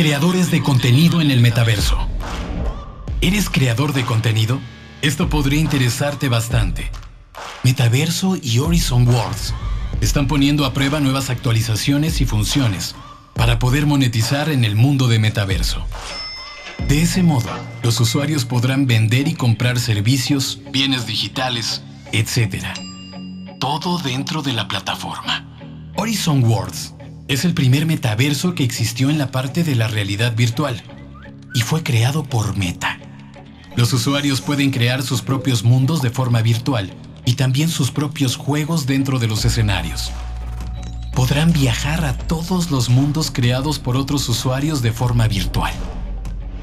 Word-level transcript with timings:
Creadores 0.00 0.50
de 0.50 0.62
contenido 0.62 1.20
en 1.20 1.30
el 1.30 1.42
metaverso. 1.42 1.98
¿Eres 3.20 3.50
creador 3.50 3.92
de 3.92 4.06
contenido? 4.06 4.58
Esto 5.02 5.28
podría 5.28 5.60
interesarte 5.60 6.30
bastante. 6.30 6.90
Metaverso 7.64 8.38
y 8.40 8.60
Horizon 8.60 9.06
Worlds 9.06 9.52
están 10.00 10.26
poniendo 10.26 10.64
a 10.64 10.72
prueba 10.72 11.00
nuevas 11.00 11.28
actualizaciones 11.28 12.22
y 12.22 12.24
funciones 12.24 12.94
para 13.34 13.58
poder 13.58 13.84
monetizar 13.84 14.48
en 14.48 14.64
el 14.64 14.74
mundo 14.74 15.06
de 15.06 15.18
metaverso. 15.18 15.84
De 16.88 17.02
ese 17.02 17.22
modo, 17.22 17.50
los 17.82 18.00
usuarios 18.00 18.46
podrán 18.46 18.86
vender 18.86 19.28
y 19.28 19.34
comprar 19.34 19.78
servicios, 19.78 20.62
bienes 20.72 21.04
digitales, 21.04 21.82
etc. 22.12 22.64
Todo 23.60 23.98
dentro 23.98 24.40
de 24.40 24.54
la 24.54 24.66
plataforma. 24.66 25.44
Horizon 25.94 26.42
Worlds 26.42 26.94
es 27.30 27.44
el 27.44 27.54
primer 27.54 27.86
metaverso 27.86 28.56
que 28.56 28.64
existió 28.64 29.08
en 29.08 29.16
la 29.16 29.30
parte 29.30 29.62
de 29.62 29.76
la 29.76 29.86
realidad 29.86 30.34
virtual 30.34 30.82
y 31.54 31.60
fue 31.60 31.84
creado 31.84 32.24
por 32.24 32.56
Meta. 32.56 32.98
Los 33.76 33.92
usuarios 33.92 34.40
pueden 34.40 34.72
crear 34.72 35.04
sus 35.04 35.22
propios 35.22 35.62
mundos 35.62 36.02
de 36.02 36.10
forma 36.10 36.42
virtual 36.42 36.92
y 37.24 37.34
también 37.34 37.68
sus 37.68 37.92
propios 37.92 38.34
juegos 38.34 38.86
dentro 38.86 39.20
de 39.20 39.28
los 39.28 39.44
escenarios. 39.44 40.10
Podrán 41.14 41.52
viajar 41.52 42.04
a 42.04 42.18
todos 42.18 42.72
los 42.72 42.88
mundos 42.88 43.30
creados 43.30 43.78
por 43.78 43.96
otros 43.96 44.28
usuarios 44.28 44.82
de 44.82 44.90
forma 44.90 45.28
virtual. 45.28 45.72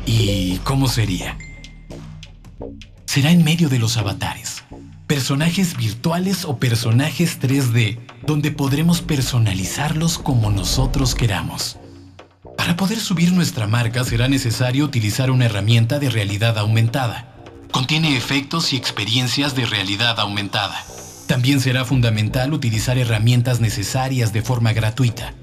¿Y 0.06 0.58
cómo 0.66 0.90
sería? 0.90 1.38
Será 3.06 3.32
en 3.32 3.42
medio 3.46 3.70
de 3.70 3.80
los 3.80 3.96
avatares, 3.96 4.57
personajes 5.08 5.78
virtuales 5.78 6.44
o 6.44 6.58
personajes 6.58 7.40
3D, 7.40 7.98
donde 8.26 8.52
podremos 8.52 9.02
personalizarlos 9.02 10.18
como 10.18 10.52
nosotros 10.52 11.16
queramos. 11.16 11.78
Para 12.58 12.76
poder 12.76 13.00
subir 13.00 13.32
nuestra 13.32 13.68
marca 13.68 14.04
será 14.04 14.28
necesario 14.28 14.84
utilizar 14.84 15.32
una 15.32 15.46
herramienta 15.46 16.00
de 16.00 16.10
realidad 16.10 16.58
aumentada. 16.58 17.34
Contiene 17.72 18.18
efectos 18.18 18.74
y 18.74 18.76
experiencias 18.76 19.56
de 19.56 19.66
realidad 19.66 20.20
aumentada. 20.20 20.84
También 21.26 21.62
será 21.62 21.86
fundamental 21.86 22.54
utilizar 22.54 22.98
herramientas 22.98 23.62
necesarias 23.62 24.34
de 24.34 24.42
forma 24.42 24.74
gratuita. 24.74 25.34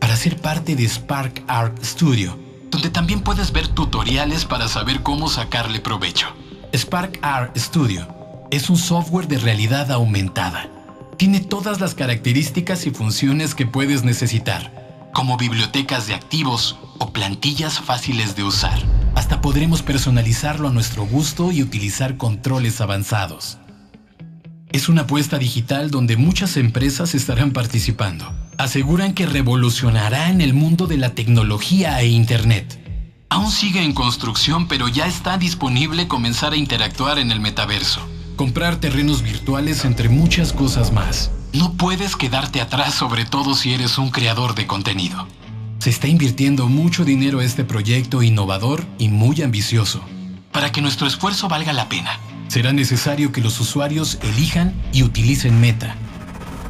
Para 0.00 0.16
ser 0.16 0.38
parte 0.38 0.74
de 0.74 0.88
Spark 0.88 1.42
Art 1.48 1.76
Studio, 1.84 2.38
donde 2.70 2.88
también 2.88 3.20
puedes 3.20 3.52
ver 3.52 3.68
tutoriales 3.68 4.46
para 4.46 4.68
saber 4.68 5.02
cómo 5.02 5.28
sacarle 5.28 5.80
provecho. 5.80 6.28
Spark 6.74 7.18
Art 7.22 7.56
Studio 7.58 8.21
es 8.52 8.68
un 8.68 8.76
software 8.76 9.28
de 9.28 9.38
realidad 9.38 9.90
aumentada. 9.90 10.68
Tiene 11.16 11.40
todas 11.40 11.80
las 11.80 11.94
características 11.94 12.86
y 12.86 12.90
funciones 12.90 13.54
que 13.54 13.66
puedes 13.66 14.04
necesitar 14.04 14.82
como 15.14 15.38
bibliotecas 15.38 16.06
de 16.06 16.14
activos 16.14 16.76
o 16.98 17.12
plantillas 17.12 17.80
fáciles 17.80 18.36
de 18.36 18.44
usar. 18.44 18.78
Hasta 19.14 19.40
podremos 19.40 19.82
personalizarlo 19.82 20.68
a 20.68 20.72
nuestro 20.72 21.06
gusto 21.06 21.50
y 21.50 21.62
utilizar 21.62 22.18
controles 22.18 22.80
avanzados. 22.80 23.58
Es 24.70 24.88
una 24.88 25.02
apuesta 25.02 25.38
digital 25.38 25.90
donde 25.90 26.16
muchas 26.16 26.56
empresas 26.58 27.14
estarán 27.14 27.52
participando. 27.52 28.30
Aseguran 28.58 29.14
que 29.14 29.26
revolucionará 29.26 30.30
en 30.30 30.42
el 30.42 30.52
mundo 30.52 30.86
de 30.86 30.98
la 30.98 31.10
tecnología 31.10 32.00
e 32.00 32.08
Internet. 32.08 32.78
Aún 33.30 33.50
sigue 33.50 33.82
en 33.82 33.92
construcción, 33.92 34.68
pero 34.68 34.88
ya 34.88 35.06
está 35.06 35.38
disponible 35.38 36.06
comenzar 36.06 36.52
a 36.52 36.56
interactuar 36.56 37.18
en 37.18 37.30
el 37.30 37.40
metaverso. 37.40 38.11
Comprar 38.36 38.76
terrenos 38.76 39.22
virtuales 39.22 39.84
entre 39.84 40.08
muchas 40.08 40.52
cosas 40.52 40.92
más. 40.92 41.30
No 41.52 41.74
puedes 41.74 42.16
quedarte 42.16 42.60
atrás, 42.60 42.94
sobre 42.94 43.26
todo 43.26 43.54
si 43.54 43.74
eres 43.74 43.98
un 43.98 44.10
creador 44.10 44.54
de 44.54 44.66
contenido. 44.66 45.28
Se 45.78 45.90
está 45.90 46.08
invirtiendo 46.08 46.66
mucho 46.68 47.04
dinero 47.04 47.40
a 47.40 47.44
este 47.44 47.64
proyecto 47.64 48.22
innovador 48.22 48.86
y 48.98 49.08
muy 49.08 49.42
ambicioso. 49.42 50.02
Para 50.50 50.72
que 50.72 50.80
nuestro 50.80 51.06
esfuerzo 51.06 51.48
valga 51.48 51.72
la 51.74 51.88
pena, 51.88 52.18
será 52.48 52.72
necesario 52.72 53.32
que 53.32 53.42
los 53.42 53.60
usuarios 53.60 54.18
elijan 54.22 54.74
y 54.92 55.02
utilicen 55.02 55.60
Meta. 55.60 55.94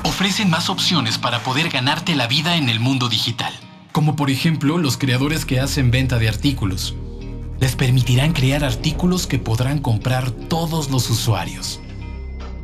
Ofrecen 0.02 0.50
más 0.50 0.68
opciones 0.68 1.18
para 1.18 1.44
poder 1.44 1.68
ganarte 1.68 2.16
la 2.16 2.26
vida 2.26 2.56
en 2.56 2.68
el 2.68 2.80
mundo 2.80 3.08
digital, 3.08 3.52
como 3.92 4.16
por 4.16 4.30
ejemplo 4.30 4.78
los 4.78 4.96
creadores 4.96 5.44
que 5.44 5.60
hacen 5.60 5.92
venta 5.92 6.18
de 6.18 6.28
artículos. 6.28 6.96
Les 7.62 7.76
permitirán 7.76 8.32
crear 8.32 8.64
artículos 8.64 9.28
que 9.28 9.38
podrán 9.38 9.78
comprar 9.78 10.32
todos 10.32 10.90
los 10.90 11.08
usuarios. 11.10 11.78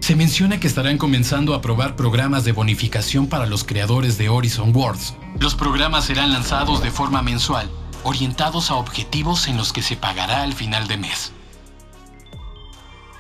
Se 0.01 0.17
menciona 0.17 0.59
que 0.59 0.67
estarán 0.67 0.99
comenzando 0.99 1.55
a 1.55 1.61
probar 1.61 1.95
programas 1.95 2.43
de 2.43 2.51
bonificación 2.51 3.29
para 3.29 3.47
los 3.47 3.63
creadores 3.63 4.19
de 4.19 4.29
Horizon 4.29 4.75
Worlds. 4.75 5.15
Los 5.39 5.55
programas 5.55 6.07
serán 6.07 6.33
lanzados 6.33 6.83
de 6.83 6.91
forma 6.91 7.23
mensual, 7.23 7.71
orientados 8.03 8.73
a 8.73 8.75
objetivos 8.75 9.47
en 9.47 9.57
los 9.57 9.73
que 9.73 9.83
se 9.83 9.95
pagará 9.95 10.43
al 10.43 10.53
final 10.53 10.89
de 10.89 10.97
mes. 10.97 11.31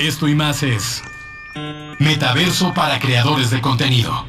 Esto 0.00 0.26
y 0.26 0.34
más 0.34 0.64
es 0.64 1.04
Metaverso 2.00 2.74
para 2.74 2.98
creadores 2.98 3.50
de 3.50 3.60
contenido. 3.60 4.26